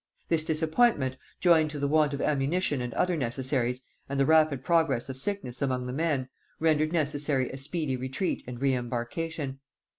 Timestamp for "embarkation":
8.73-9.59